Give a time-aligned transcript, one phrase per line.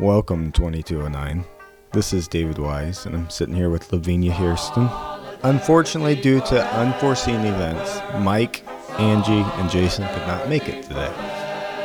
[0.00, 1.44] Welcome, 2209.
[1.92, 4.88] This is David Wise, and I'm sitting here with Lavinia Hairston.
[5.42, 8.64] Unfortunately, due to unforeseen events, Mike,
[9.00, 11.12] Angie, and Jason could not make it today.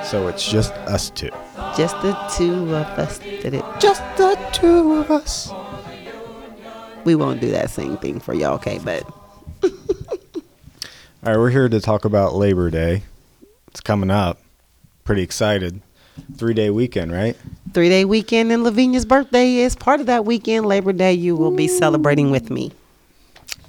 [0.03, 1.31] So it's just us two.
[1.75, 3.65] Just the two of us did it.
[3.79, 5.51] Just the two of us.
[7.05, 8.77] We won't do that same thing for y'all, okay?
[8.77, 9.09] But
[9.63, 9.71] All
[11.23, 13.01] right, we're here to talk about Labor Day.
[13.69, 14.39] It's coming up.
[15.03, 15.81] Pretty excited.
[16.37, 17.35] Three day weekend, right?
[17.73, 20.65] Three day weekend and Lavinia's birthday is part of that weekend.
[20.65, 22.71] Labor Day, you will be celebrating with me.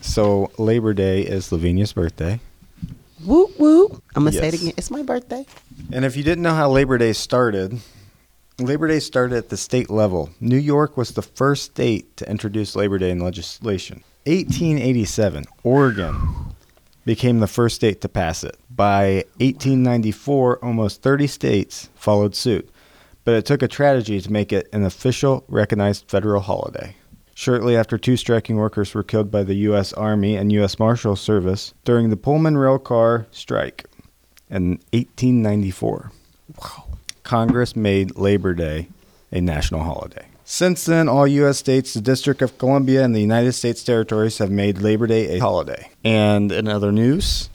[0.01, 2.41] So Labor Day is Lavinia's birthday.
[3.25, 4.03] Whoop whoop.
[4.15, 4.73] I'm gonna say it again.
[4.77, 5.47] It's my birthday.
[5.93, 7.81] And if you didn't know how Labor Day started,
[8.59, 10.31] Labor Day started at the state level.
[10.41, 14.05] New York was the first state to introduce Labor Day in legislation.
[14.27, 16.55] 1887, Oregon
[17.05, 18.57] became the first state to pass it.
[18.71, 22.69] By 1894, almost 30 states followed suit,
[23.25, 26.95] but it took a tragedy to make it an official recognized federal holiday.
[27.35, 29.93] Shortly after, two striking workers were killed by the U.S.
[29.95, 30.79] Army and U.S.
[30.79, 33.87] Marshal Service during the Pullman rail car strike
[34.49, 36.13] in 1894.
[36.63, 36.85] Wow.
[37.25, 38.89] Congress made Labor Day
[39.33, 40.27] a national holiday.
[40.45, 41.59] Since then, all U.S.
[41.59, 45.41] states, the District of Columbia, and the United States territories have made Labor Day a
[45.41, 45.91] holiday.
[46.05, 47.49] And in other news,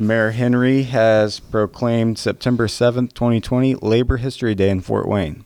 [0.00, 5.44] Mayor Henry has proclaimed September 7th, 2020, Labor History Day in Fort Wayne.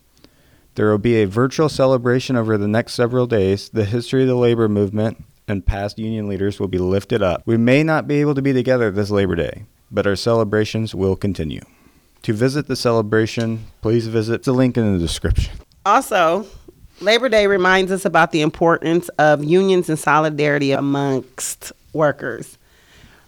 [0.75, 3.71] There will be a virtual celebration over the next several days.
[3.71, 7.43] The history of the labor movement and past union leaders will be lifted up.
[7.47, 11.17] We may not be able to be together this Labor Day, but our celebrations will
[11.17, 11.63] continue.
[12.25, 15.55] To visit the celebration, please visit the link in the description.
[15.87, 16.47] Also,
[17.01, 22.59] Labor Day reminds us about the importance of unions and solidarity amongst workers.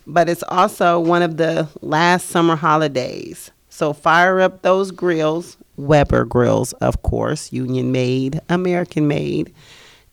[0.06, 3.50] But it's also one of the last summer holidays.
[3.68, 9.52] So fire up those grills, Weber grills, of course, union made, American made,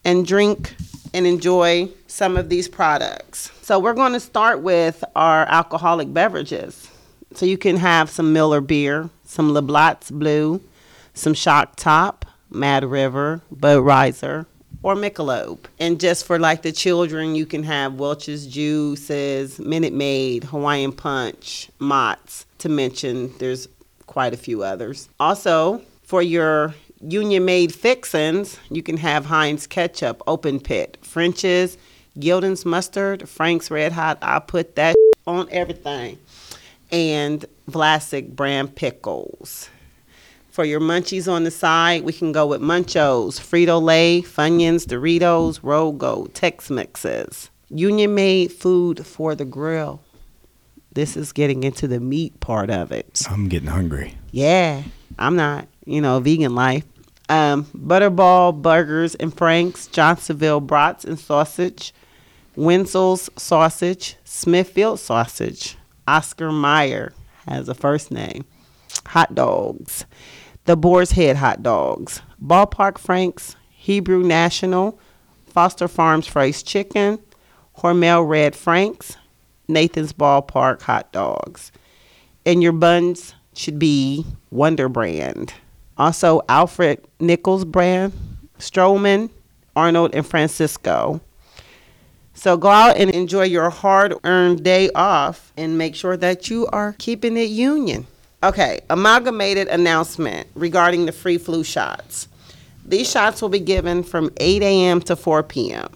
[0.04, 0.76] and drink
[1.14, 3.52] and enjoy some of these products.
[3.62, 6.90] So we're going to start with our alcoholic beverages.
[7.34, 10.62] So you can have some Miller beer, some Labatt's Blue,
[11.14, 14.46] some Shock Top, Mad River, Budweiser,
[14.84, 15.60] or Michelob.
[15.80, 21.70] And just for like the children, you can have Welch's Juices, Minute Maid, Hawaiian Punch,
[21.80, 23.68] Mott's, to mention there's
[24.08, 25.10] quite a few others.
[25.20, 31.78] Also, for your union made fixins, you can have Heinz Ketchup, Open Pit, French's,
[32.20, 34.18] Gulden's Mustard, Frank's Red Hot.
[34.22, 36.18] I put that on everything.
[36.92, 39.70] And Vlasic brand pickles.
[40.52, 45.62] For your munchies on the side, we can go with Munchos, Frito Lay, Funyuns, Doritos,
[45.62, 47.50] Rogo, Tex Mixes.
[47.70, 50.02] Union made food for the grill.
[50.92, 53.22] This is getting into the meat part of it.
[53.30, 54.18] I'm getting hungry.
[54.32, 54.84] Yeah,
[55.18, 56.84] I'm not, you know, vegan life.
[57.30, 61.94] Um, Butterball Burgers and Franks, Johnsonville Brats and Sausage,
[62.58, 65.78] Wenzel's Sausage, Smithfield Sausage,
[66.10, 67.14] Oscar Mayer
[67.48, 68.44] has a first name,
[69.06, 70.04] Hot Dogs,
[70.66, 75.00] The Boar's Head Hot Dogs, Ballpark Franks, Hebrew National,
[75.48, 77.20] Foster Farms Fried Chicken,
[77.78, 79.18] Hormel Red Franks,
[79.68, 81.72] Nathan's Ballpark Hot Dogs
[82.46, 85.54] and your buns should be Wonder Brand.
[85.98, 88.14] Also, Alfred Nickles brand,
[88.58, 89.30] Stroehmann,
[89.76, 91.22] Arnold, and Francisco.
[92.34, 96.66] So go out and enjoy your hard earned day off and make sure that you
[96.68, 98.08] are keeping it union.
[98.44, 102.28] Okay, amalgamated announcement regarding the free flu shots.
[102.84, 105.00] These shots will be given from 8 a.m.
[105.02, 105.88] to 4 p.m.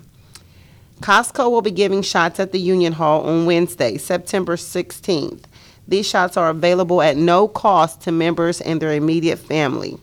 [1.01, 5.45] Costco will be giving shots at the Union Hall on Wednesday, September 16th.
[5.87, 9.97] These shots are available at no cost to members and their immediate family.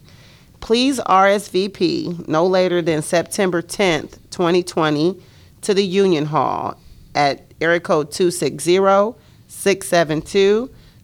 [0.59, 5.17] Please RSVP no later than September 10th, 2020
[5.61, 6.77] to the Union Hall
[7.15, 8.11] at area code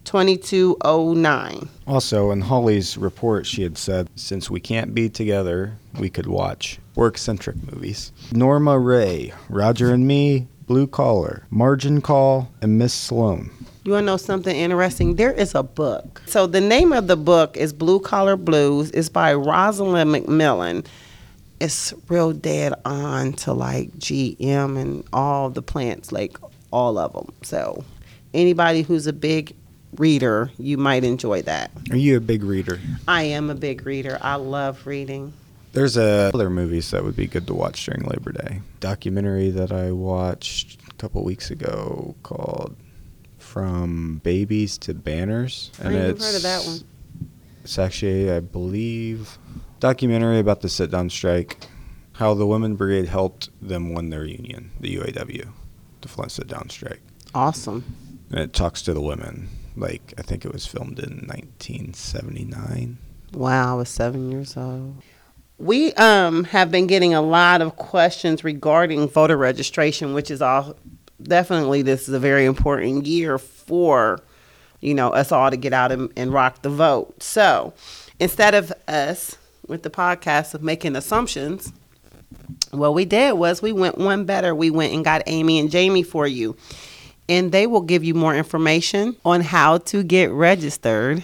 [0.09, 1.67] 260-672-2209.
[1.87, 6.79] Also, in Holly's report, she had said, since we can't be together, we could watch
[6.95, 8.11] work centric movies.
[8.31, 13.51] Norma Rae, Roger and Me, Blue Collar, Margin Call, and Miss Sloane.
[13.83, 15.15] You want to know something interesting?
[15.15, 16.21] There is a book.
[16.25, 18.91] So the name of the book is Blue Collar Blues.
[18.91, 20.85] It's by Rosalyn McMillan.
[21.59, 26.37] It's real dead on to like GM and all the plants, like
[26.71, 27.33] all of them.
[27.41, 27.83] So
[28.33, 29.55] anybody who's a big
[29.97, 31.71] reader, you might enjoy that.
[31.91, 32.79] Are you a big reader?
[33.07, 34.17] I am a big reader.
[34.21, 35.33] I love reading.
[35.71, 38.61] There's uh, other movies that would be good to watch during Labor Day.
[38.79, 42.75] Documentary that I watched a couple weeks ago called
[43.37, 45.71] From Babies to Banners.
[45.79, 46.79] I ain't even heard of that one.
[47.63, 49.37] It's actually, I believe,
[49.79, 51.67] documentary about the sit down strike,
[52.13, 55.49] how the Women Brigade helped them win their union, the UAW,
[56.01, 57.01] the Flint sit down strike.
[57.35, 57.83] Awesome.
[58.31, 59.49] And it talks to the women.
[59.79, 62.97] Like, I think it was filmed in 1979.
[63.33, 65.01] Wow, I was seven years old.
[65.57, 70.75] We um have been getting a lot of questions regarding voter registration, which is all
[71.21, 74.19] definitely this is a very important year for
[74.79, 77.21] you know us all to get out and, and rock the vote.
[77.21, 77.73] So
[78.19, 79.37] instead of us
[79.67, 81.73] with the podcast of making assumptions,
[82.71, 84.55] what we did was we went one better.
[84.55, 86.55] We went and got Amy and Jamie for you,
[87.29, 91.23] and they will give you more information on how to get registered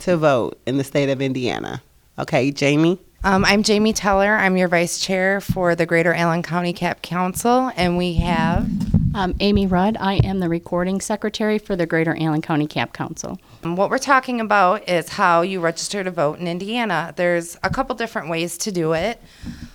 [0.00, 1.82] to vote in the state of Indiana.
[2.18, 2.98] Okay, Jamie.
[3.22, 4.34] Um, I'm Jamie Teller.
[4.34, 8.68] I'm your vice chair for the Greater Allen County CAP Council, and we have.
[9.14, 9.96] Um, Amy Rudd.
[9.98, 13.38] I am the recording secretary for the Greater Allen County CAP Council.
[13.62, 17.14] um, What we're talking about is how you register to vote in Indiana.
[17.16, 19.22] There's a couple different ways to do it.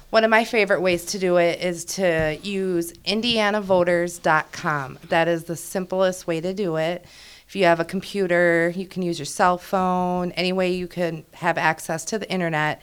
[0.10, 5.00] One of my favorite ways to do it is to use indianavoters.com.
[5.10, 7.06] That is the simplest way to do it.
[7.48, 11.26] If you have a computer, you can use your cell phone, any way you can
[11.34, 12.82] have access to the internet.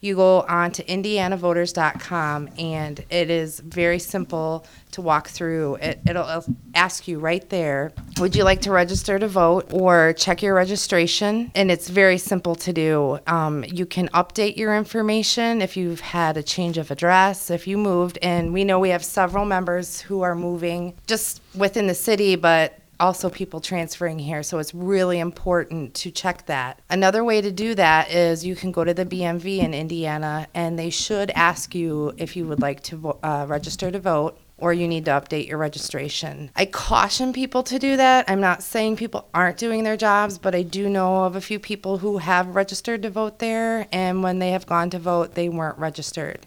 [0.00, 5.76] You go on to indianavoters.com and it is very simple to walk through.
[5.76, 6.44] It, it'll
[6.74, 11.50] ask you right there, would you like to register to vote or check your registration?
[11.54, 13.18] And it's very simple to do.
[13.26, 17.76] Um, you can update your information if you've had a change of address, if you
[17.76, 18.18] moved.
[18.22, 22.78] And we know we have several members who are moving just within the city, but
[22.98, 24.42] also people transferring here.
[24.42, 26.80] So it's really important to check that.
[26.88, 30.78] Another way to do that is you can go to the BMV in Indiana and
[30.78, 34.72] they should ask you if you would like to vo- uh, register to vote or
[34.72, 36.50] you need to update your registration.
[36.56, 38.24] I caution people to do that.
[38.28, 41.58] I'm not saying people aren't doing their jobs, but I do know of a few
[41.58, 45.50] people who have registered to vote there and when they have gone to vote, they
[45.50, 46.46] weren't registered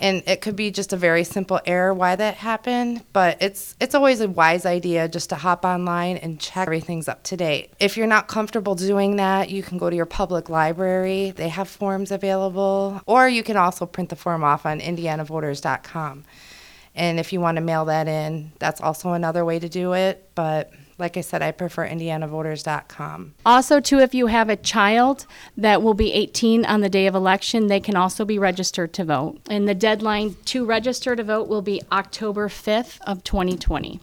[0.00, 3.94] and it could be just a very simple error why that happened but it's it's
[3.94, 7.72] always a wise idea just to hop online and check everything's up to date.
[7.78, 11.32] If you're not comfortable doing that you can go to your public library.
[11.32, 16.24] They have forms available or you can also print the form off on indianavoters.com
[16.94, 20.30] and if you want to mail that in that's also another way to do it
[20.34, 23.34] but like I said, I prefer indianavoters.com.
[23.46, 27.14] Also, too, if you have a child that will be 18 on the day of
[27.14, 29.38] election, they can also be registered to vote.
[29.48, 34.00] And the deadline to register to vote will be October 5th of 2020.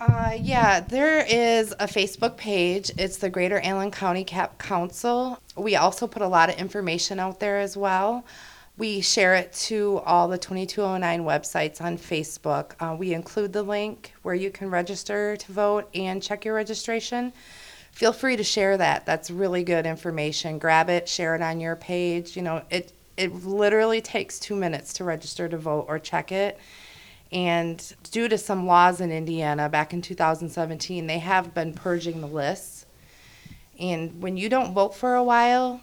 [0.00, 2.92] Uh, yeah, there is a Facebook page.
[2.98, 5.40] It's the Greater Allen County Cap Council.
[5.56, 8.24] We also put a lot of information out there as well.
[8.78, 12.74] We share it to all the 2209 websites on Facebook.
[12.78, 17.32] Uh, we include the link where you can register to vote and check your registration.
[17.90, 19.04] Feel free to share that.
[19.04, 20.60] That's really good information.
[20.60, 22.36] Grab it, share it on your page.
[22.36, 26.56] You know, it it literally takes two minutes to register to vote or check it.
[27.32, 27.82] And
[28.12, 32.86] due to some laws in Indiana back in 2017, they have been purging the lists.
[33.80, 35.80] And when you don't vote for a while,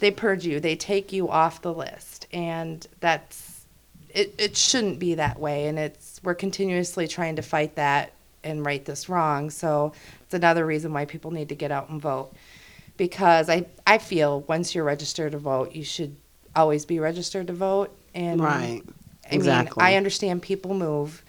[0.00, 2.26] they purge you, they take you off the list.
[2.32, 3.64] And that's,
[4.10, 5.66] it, it shouldn't be that way.
[5.68, 8.12] And it's, we're continuously trying to fight that
[8.44, 9.50] and right this wrong.
[9.50, 12.32] So it's another reason why people need to get out and vote.
[12.96, 16.16] Because I, I feel once you're registered to vote, you should
[16.54, 17.96] always be registered to vote.
[18.14, 18.82] And Right.
[19.30, 19.82] I Exactly.
[19.82, 21.22] mean, I understand people move.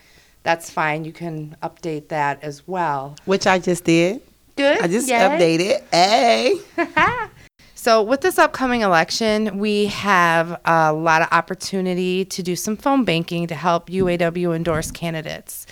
[0.44, 1.04] That's fine.
[1.04, 3.16] You can update that as well.
[3.26, 4.22] Which I just did.
[4.56, 4.80] Good.
[4.82, 5.18] I just Yay.
[5.18, 5.84] updated.
[5.92, 6.60] Hey.
[7.88, 13.06] So, with this upcoming election, we have a lot of opportunity to do some phone
[13.06, 15.66] banking to help UAW endorse candidates.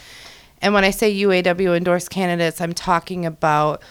[0.61, 3.81] And when I say UAW endorse candidates, I'm talking about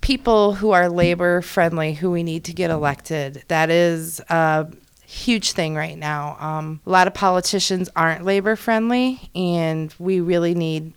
[0.00, 3.42] people who are labor friendly who we need to get elected.
[3.48, 4.70] That is a
[5.04, 6.36] huge thing right now.
[6.38, 10.92] Um, a lot of politicians aren't labor friendly, and we really need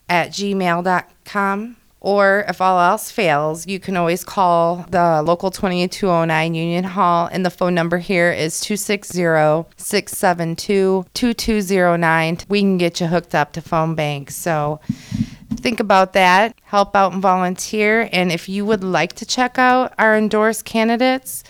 [0.10, 1.76] at gmail.com.
[2.02, 7.46] Or if all else fails, you can always call the local 2209 Union Hall, and
[7.46, 12.38] the phone number here is 260 672 2209.
[12.48, 14.32] We can get you hooked up to phone bank.
[14.32, 14.80] So
[15.60, 16.56] think about that.
[16.63, 18.10] Help out and volunteer.
[18.12, 21.44] And if you would like to check out our endorsed candidates,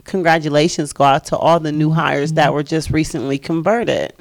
[0.04, 4.12] Congratulations go out to all the new hires that were just recently converted.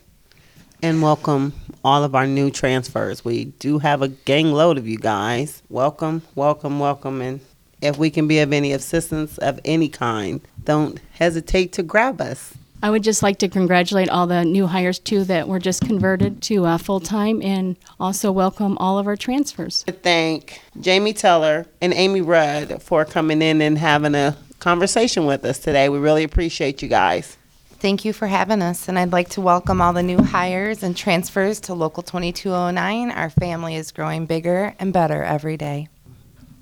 [0.81, 1.53] And welcome
[1.83, 3.23] all of our new transfers.
[3.23, 5.61] We do have a gang load of you guys.
[5.69, 7.21] Welcome, welcome, welcome.
[7.21, 7.41] And
[7.83, 12.53] if we can be of any assistance of any kind, don't hesitate to grab us.
[12.81, 16.41] I would just like to congratulate all the new hires too that were just converted
[16.43, 19.83] to uh, full time, and also welcome all of our transfers.
[19.83, 25.45] to thank Jamie Teller and Amy Rudd for coming in and having a conversation with
[25.45, 25.87] us today.
[25.87, 27.37] We really appreciate you guys.
[27.79, 28.87] thank you for having us.
[28.87, 33.11] And I'd like to welcome all the new hires and transfers to Local 2209.
[33.11, 35.89] Our family is growing bigger and better every day.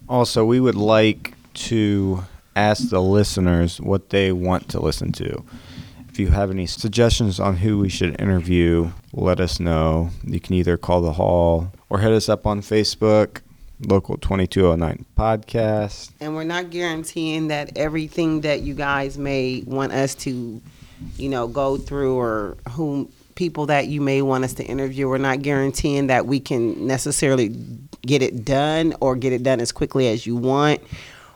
[0.10, 2.24] Also, we would like to
[2.56, 5.44] ask the listeners what they want to listen to.
[6.10, 10.10] If you have any suggestions on who we should interview, let us know.
[10.24, 13.40] You can either call the hall or hit us up on Facebook,
[13.88, 16.12] Local 2209 Podcast.
[16.20, 20.62] And we're not guaranteeing that everything that you guys may want us to,
[21.18, 25.18] you know, go through or whom people that you may want us to interview, we're
[25.18, 27.50] not guaranteeing that we can necessarily
[28.02, 30.82] get it done or get it done as quickly as you want.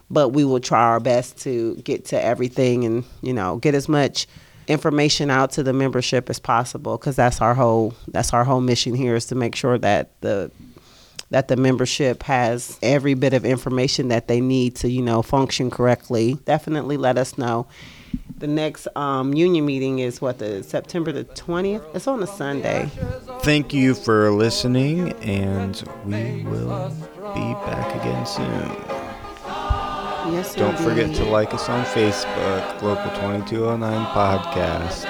[0.09, 3.89] But we will try our best to get to everything and, you know, get as
[3.89, 4.27] much
[4.67, 8.95] information out to the membership as possible because that's our whole that's our whole mission
[8.95, 10.51] here is to make sure that the
[11.31, 15.69] that the membership has every bit of information that they need to, you know, function
[15.69, 16.35] correctly.
[16.45, 17.67] Definitely let us know.
[18.37, 21.83] The next um, union meeting is what the September the twentieth.
[21.93, 22.89] It's on a Sunday.
[23.41, 26.89] Thank you for listening, and we will
[27.33, 28.75] be back again soon.
[30.33, 35.05] Yes, Don't forget to like us on Facebook, Local 2209 Podcast,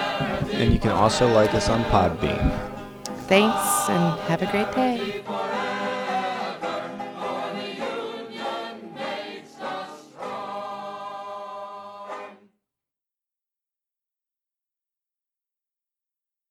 [0.54, 2.52] and you can also like us on Podbean.
[3.28, 5.05] Thanks and have a great day.